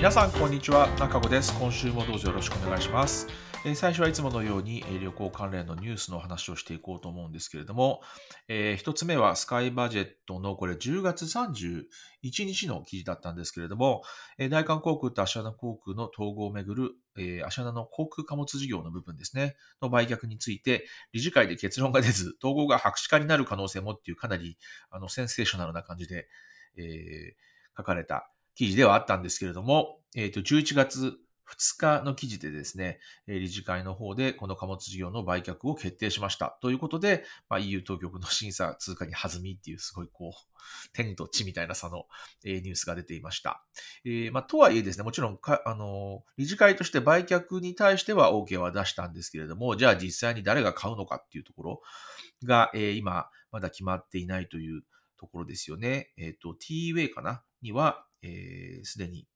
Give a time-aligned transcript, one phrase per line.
[0.00, 0.88] 皆さんこんにちは。
[0.98, 1.54] 中子です。
[1.60, 3.26] 今週もどうぞよろしくお願いします。
[3.74, 8.00] 最初はいつものように、旅行関連のニュースの話をしていこうと思うんですけれども、
[8.48, 11.84] えー、一つ目はスカイバジェットのこれ10月31
[12.46, 14.00] 日の記事だったんですけれども、
[14.38, 24.56] え大韓航空とアシャナ航空の統合をめぐる、えー、アシャナの航空貨物事業の部分ですね、の売却について、理事会で結論が出ず、統合が白紙化になる可能性もっていうかなり
[24.88, 26.26] あのセンセーショナルな感じで、
[26.78, 31.16] えー、書かれた記事ではあったんですけれども、えっ、ー、と、11月
[31.50, 40.32] 2日の記事でですね、理事会の方でこの貨物事業の売却を決定しましたということで、まあ、EU 当局の審査通過に弾みっていうすごいこう、
[40.92, 42.04] 天と地みたいな差の
[42.44, 43.64] ニュースが出ていました。
[44.04, 51.82] えー、まあ、とはいえですね、もちろんか、あの、理事会として売却に対しては OK は出したんですけれども、じゃあ実際に誰が買うのかっていうところ
[52.44, 54.82] が、えー、今、まだ決まっていないという
[55.18, 56.12] ところですよね。
[56.16, 59.26] えっ、と、T-Way かなには、す、えー、で、に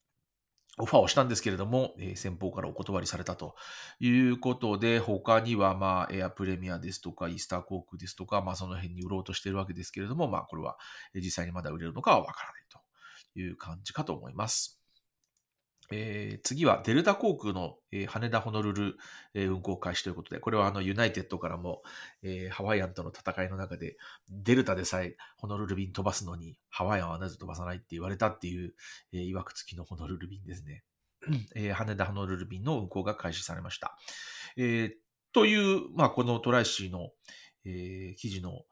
[0.79, 3.55] オファーをしたんですけれども、えー、先方からお断りされたと
[4.01, 10.77] いうことで、他には、まあ、エアプレミアですとか、イースター航空ですとか、まあ、その辺に売ろうとしているわけですけれども、まあ、これは
[11.15, 12.81] 実際にまだ売れるのかはわからないと
[13.39, 14.84] いう感じかと思います。
[15.91, 18.97] えー、次はデルタ航空の、えー、羽田ホノルル、
[19.35, 21.83] えー、運航開始ということで、これはあのユナイテッドからも、
[22.23, 23.97] えハワイアンとの戦いの中で、
[24.31, 28.75] デルタでさえホノルル便飛ばすのに、ハワイアンはなぜ飛ばさないって言われたっていう、
[29.13, 30.85] えー、曰く付きのホノルル便ですね。
[31.55, 33.97] え羽田ホノルル便の運航が開始されました。
[34.57, 34.95] え
[35.33, 37.11] という、まあ、この TRAICY の、
[37.65, 38.63] え記事の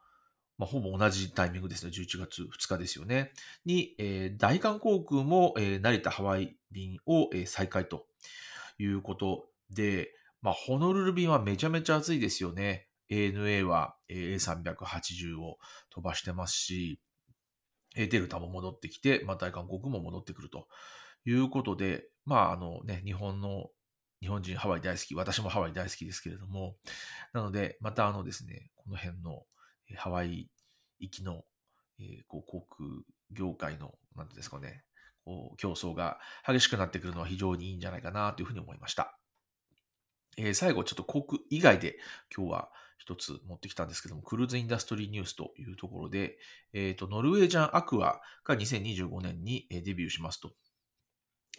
[0.62, 3.32] まあ、ほぼ同じタイミングですね、11月2日ですよね。
[3.64, 8.06] に、えー、大韓航空も、えー、成田ハワイ便を、えー、再開と
[8.78, 12.86] いうことで、まあ、ホノルル便はめちゃめちゃ暑いですよね。
[13.10, 15.58] ANA は A380 を
[15.90, 17.00] 飛ばしてますし、
[17.96, 20.68] デルタも戻ってきて、まあ、大韓航空も戻ってくると
[21.24, 23.70] いうことで、まあ、あのね、日本の、
[24.20, 26.76] 日本人ハワイ大好き、私もハワイ大好きですけれども、
[27.32, 29.42] なので、またあのですね、この辺の
[29.96, 30.48] ハワイ
[31.00, 31.44] 行きの、
[32.00, 32.88] えー、こう航空
[33.30, 34.82] 業界の、なんですかね、
[35.24, 39.18] こう競争が激しくなってくるのは非常にいいんじゃないかなというふうに思いました。
[40.38, 41.98] えー、最後、ちょっと航空以外で
[42.34, 46.38] 今日は一つ持ってきたんですけども、クルーズインダストリーニュースというところで、
[46.72, 50.52] えっ、ー、と、ノルウェージャンアクアが2025年にデビューしますと。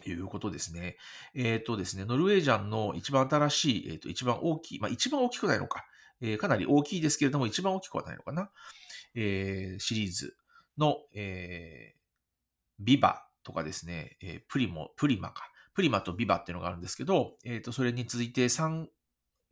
[0.06, 0.98] いうことですね。
[1.36, 5.86] えっ、ー、とですね、ノルウェージャンの一番新しい、えっ、ー、と、一番大きい、まあ一番大きくないのか、
[6.24, 8.50] えー、かなり大きいですけれども、一番大きくはないのかな。
[9.14, 10.36] えー、シリーズ
[10.78, 11.98] の、えー、
[12.80, 15.44] ビバとかですね、えー、プリモ、プリマか。
[15.76, 18.88] プリマとビバっていうのがあるんですけど、えっ、ー、と、それに続いて3、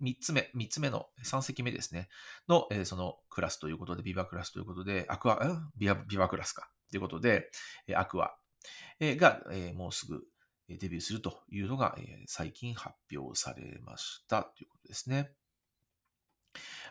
[0.01, 2.09] 3つ目、3つ目の、3席目ですね、
[2.47, 6.69] の、えー、そのクラスということで、ビバクラスということで、アクア、んビバビバクラスか。
[6.89, 7.49] ということで、
[7.87, 8.35] えー、アクア、
[8.99, 10.21] えー、が、えー、もうすぐ
[10.69, 15.31] デビューするというのが、えー、最近発表されましたということですね。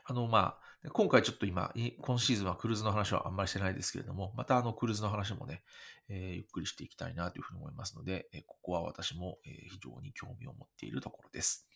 [0.04, 5.62] あの、まあ、今回ちょっと今、今シーズンはクルーズの話はあんまりしてないですけれども、またあのクルーズの話もね、
[6.08, 11.68] えー、ゆっくりしていきたいなというふうに思いますので、えここは私も、え非常に興味を持っているところです。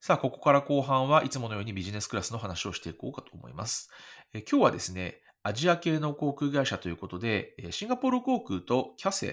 [0.00, 3.90] さあ、ここから後半はいつものようにビジネスクラスの話をしていこうかと思います。
[4.34, 9.30] え今日はですね、アジア系の航空会社ということで、シンガポール航空とキャセイ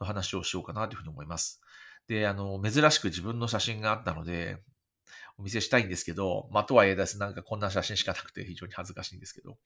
[0.00, 1.60] の話をしようかなというふうに思います。
[2.08, 4.58] で、あの、珍しく自分の写真があったので、
[5.38, 7.18] お見せしたいんですけど、まあ、とはいえです。
[7.18, 9.56] なんかこんな写真しかなくて非常に恥ずかしいんですけど。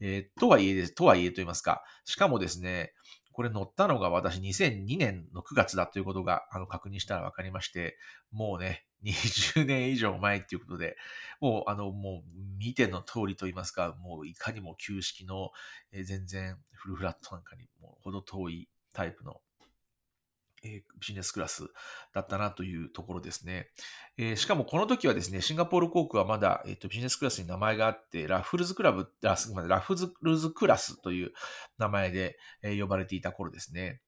[0.00, 0.94] えー、とはいえです。
[0.94, 1.84] とはいえと言いますか。
[2.04, 2.92] しかもですね、
[3.30, 7.96] これ乗ったのが私2002年の9月だということがあの確認したら分かりまして、
[8.32, 10.96] もうね、20年以上前っていうことで、
[11.40, 15.50] もうあの、もう見ての通りと言いますか、もういかにも旧式の、
[15.92, 19.40] えー、全然フルフラットなんかにもほど遠いタイプの
[20.64, 21.68] えビジネスクラス
[22.14, 23.68] だったなというところですね。
[24.16, 29.36] えしかもこの時はですね、シンガポール航空はまだ、えーと、ビジネスクラスに名前があって、ラフルズクラブ、ラ
[29.66, 31.32] ラフルズクラスという
[31.78, 34.00] 名前で、え呼ばれていた頃ですね。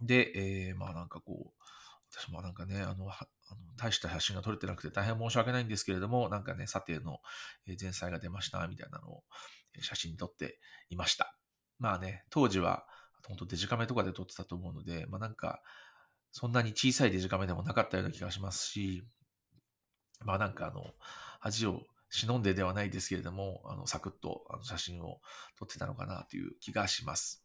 [0.00, 0.32] で、
[0.68, 1.60] えー、まあなんかこう、
[2.12, 7.18] 私もなんかね、あの、あの大した写真が撮れてなくて大変申し訳ないんですけれども、なんかね、査定の
[7.80, 9.22] 前菜が出ましたみたいなのを
[9.80, 10.58] 写真に撮って
[10.90, 11.36] いました。
[11.78, 12.84] まあね、当時は、
[13.26, 15.62] 本当デジカメとかで撮ってたと思うので、まあなんか、
[16.32, 19.04] そんなに小さいデジカメでもなかったような気がしますし、
[20.24, 20.84] まあなんかあの、
[21.40, 25.20] 恥を忍んでではないですけれども、あの、サクッとあの写真を
[25.58, 27.44] 撮ってたのかなという気がします。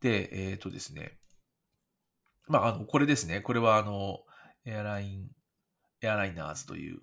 [0.00, 1.18] で、えっ、ー、とですね、
[2.48, 3.40] まあ、あの、これですね。
[3.40, 4.20] これはあの、
[4.64, 5.28] エアライン、
[6.02, 6.98] エアライナーズという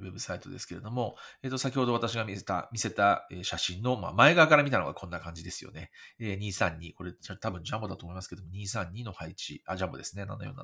[0.00, 5.90] ウェブサイトですけれども、えっ、と、先ほど私が見せた、見せた写真の、まあ、前側から見たのがこんな感じですよね。
[6.18, 10.54] えー、232、これ多分ジャンボだと思いますけども、232の配置、あ、ジャンボですね、747、400。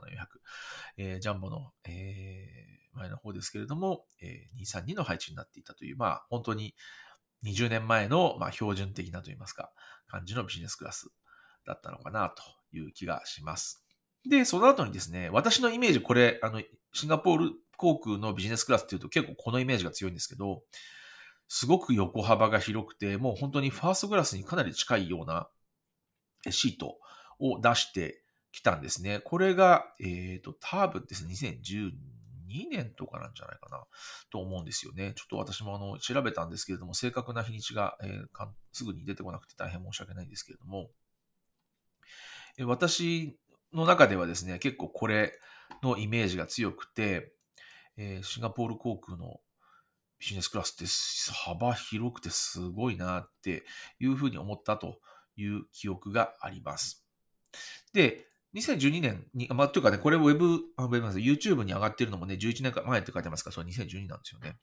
[0.97, 6.75] えー、ジャンボの、えー、前の方ですけれども、えー、232の配置になっていたという、まあ、本当に
[7.45, 9.73] 20年前の、まあ、標準的なといいますか、
[10.09, 11.11] 感じのビジネスクラス
[11.67, 12.43] だったのかなと
[12.77, 13.85] いう気がします。
[14.29, 16.61] で、その後にですね、私のイメージ、これ、あの、
[16.93, 20.63] シンガポール航空のビジネスクラスっていうと結構このイメージが強いんですけど、
[21.49, 25.49] すごく横幅が広くて、もう本当にファーストクラスにかなり近いような
[26.51, 26.99] シート
[27.41, 28.23] を出して
[28.53, 29.21] きたんですね。
[29.21, 33.85] これが、えっ、ー、と、多分ですね、2012年とかなんじゃないかな
[34.31, 35.13] と思うんですよね。
[35.17, 40.91] ちょっと私もあの調べたんですけれども、正確な日にちが、えー、すぐに出てこなくて大変申し訳ないんですけれども、
[42.59, 43.37] え私
[43.73, 45.33] の中ではですね、結構これ
[45.83, 47.33] のイメージが強くて、
[47.97, 49.41] えー、シンガポール航空の
[50.19, 50.85] ビジネスクラスって
[51.33, 53.65] 幅広くてすごいなって
[53.99, 54.99] いうふうに思ったと
[55.37, 57.07] いう記憶があります。
[57.93, 64.59] で、2012年に、まあ、というかね、これウェブ、あ、ウェブなんです YouTube に上がってるのもね、11年前って書いてますから、それ2012なんですよね。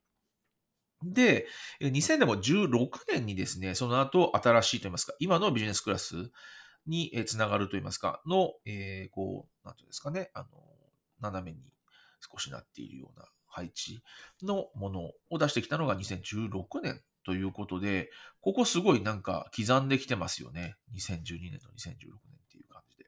[1.04, 1.48] で、
[1.82, 6.32] 2000年も16年にですね、その後新しいと言いますか、今のビジネスクラス
[6.86, 10.48] につながると言いますか、の、えー、こう、なんていうんですかね、あの、
[11.20, 11.64] 斜めに
[12.32, 14.02] 少しなっているような配置
[14.44, 18.10] のものを出してきたのが2016年ということで、
[18.42, 20.76] ここすごいなんか刻んできてますよね。
[20.96, 23.06] 2012年と2016年っていう感じで。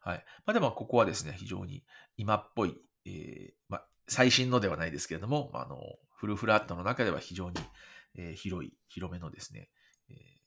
[0.00, 0.24] はい。
[0.46, 1.84] まあでもここはですね、非常に
[2.16, 2.76] 今っぽい、
[3.06, 5.78] えー、まあ最新のではないですけれども、まあの、
[6.16, 7.60] フルフラットの中では非常に、
[8.16, 9.70] えー、広い、広めのですね、
[10.08, 10.39] えー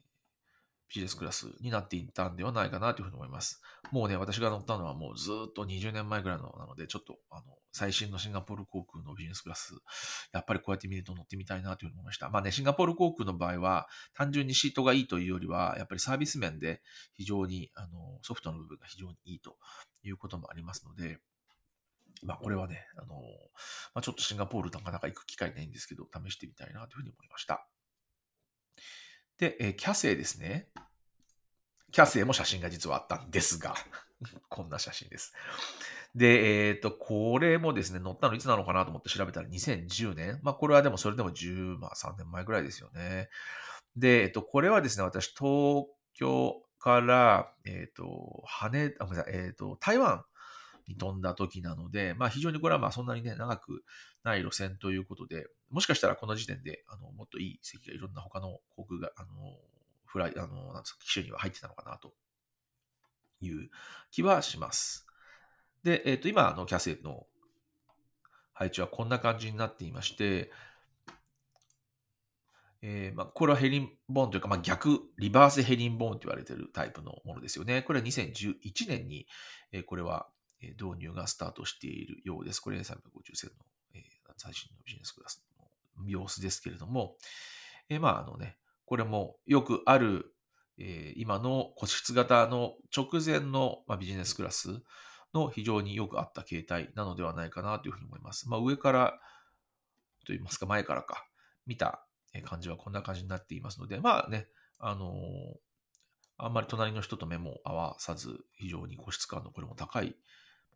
[0.93, 3.61] ビジネスクラスになっていったんではないかなというふうに思います。
[3.91, 7.41] もうね、私が乗ったのはもうずっと20年前ぐらいのなので、ちょっとあの
[7.71, 9.73] 最新のシンガポール航空のビジネスクラス、
[10.33, 12.29] やっぱりこうやって見ると乗ってみたいなというふうに思いました。
[12.29, 16.83] まあね、シンガポール航空の場合は、単純にシートがいいというよりは、やっぱりサービス面で
[17.15, 19.57] 非常に、あの、ソフトの部分が非常にいいと
[20.03, 21.17] いうこともありますので、
[22.23, 23.15] まあこれはね、あの、
[23.95, 27.67] まあ、ちょっとシンガポールなかなか行く機会ないんですけど、試してみたいなというふうに思いました。
[29.43, 30.69] で、えー、キャセイですね。
[31.91, 33.75] キャセイも写真が実はあったんですが、
[34.47, 35.33] こんな写真です。
[36.15, 40.39] で、えっ、ー、と、これもですね、乗ったのいつなのかなと思って調べたら2010年。
[40.43, 43.29] まあ、これはでもそれでも10、まあ3年前ぐらいですよね。
[43.97, 50.23] で、えっ、ー、と、これはですね、私、東京から、えっ、ー、と、羽、あ、ごめんなさい、えっ、と、台湾
[50.87, 53.83] に飛んだ時なので、まあ非常にこれはまあそんなにね、長く
[54.23, 59.29] ない路線ということで、もしかしたらこの時点で、あの、もっといい席がいろんな他の航空が、あの、
[60.05, 62.13] フライ、あの、なんですか、機種には入ってたのかなと
[63.41, 63.69] いう
[64.11, 65.07] 気はします。
[65.83, 67.25] で、えっ、ー、と、今のキャセの
[68.53, 70.51] 配置はこんな感じになっていまして、
[72.85, 77.81] えーまあ、これはヘリンボーンというか、まあ、逆、リバースヘリンボーンと言われているタイプのものですよね。
[77.81, 78.55] これは2011
[78.89, 79.25] 年に、
[79.71, 80.27] えー、これは
[80.71, 82.59] 導入がスタートしているようです。
[82.59, 83.65] これ A350 線の、
[83.95, 84.03] え、
[84.37, 85.43] 最新のビジネスクラス
[85.97, 87.15] の様子ですけれども、
[87.89, 90.33] え、まあ、あのね、これもよくある、
[90.77, 94.81] え、今の個室型の直前の、ま、ビジネスクラス
[95.33, 98.49] の非常によくあった形態なのではないかなというふうに思います。
[98.49, 99.19] まあ、上から
[100.25, 101.25] といいますか、前からか、
[101.65, 102.05] 見た
[102.45, 104.47] 感じはこんな感じになっていますので、まあね、
[104.79, 105.11] あの、
[106.37, 110.15] あんまり隣の人と目も合わさず、非常に個室感のこれも高い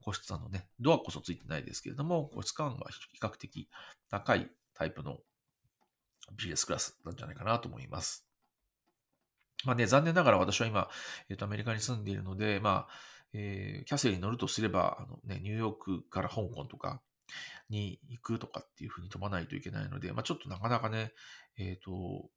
[0.01, 3.69] 個室あのね、ドアこそついてないですけれども、個室感は比較的
[4.09, 5.17] 高いタイプの
[6.35, 8.25] ビジネスクラスなんじゃないかなと思います。
[9.65, 10.89] まあね、残念ながら私は今、
[11.29, 12.93] えっ、ー、と、アメリカに住んでいるので、まあ、
[13.33, 17.01] えー、キャセイに乗るとすれば、あのね、ニューヨークから香港とか
[17.69, 21.11] に行くとかっていうふうに飛ばないといけないので、まあちょっとなかなかね、
[21.57, 22.29] えっ、ー、と、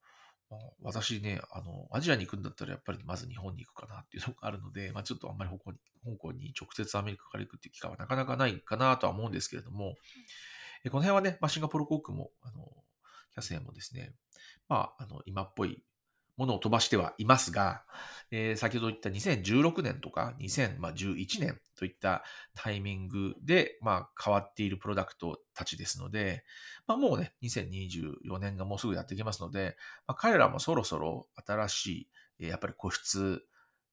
[0.82, 9.94] 私ね、あの、アジアに行くんだったらやっぱりまず日本に行くかなっていうのがあるので、まあちょっとあんまり香港に香港に直接アメリカから行くっていう機会はなかなかないかなとは思うんですけれども、
[10.84, 12.64] うん、この辺はね、まあ、シンガポール航空も、あの、
[13.34, 14.12] キャセイもですね、
[14.68, 15.82] まあ、あの、今っぽい
[16.40, 17.82] ものを飛ばしてはいますが、
[18.30, 26.42] えー、先ほど言った2016年とか2011年といったタイミングで、まあ、変わっているプロダクトたちですので、
[26.86, 33.42] まあ、もうね、2024年がもうすぐやってきますので、まあ、彼らもそろそろ新しい、やっぱり個室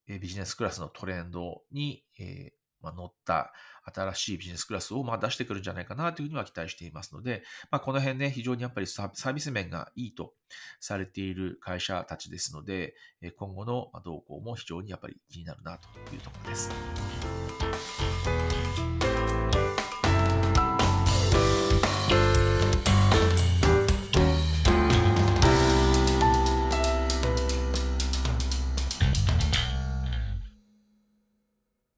[0.08, 3.53] ビジネスクラスのトレンドに、えまあ、乗った
[3.93, 10.34] 新しいビジネスクラスをまあ出してくるんじゃないかなというふうには期待していますので、まあ、この辺ね、非常にやっぱりサービス面がいいと
[10.79, 12.96] されている会社たちですので、
[13.38, 16.69] 今後の動向も非常にやっぱり気になるなというところです。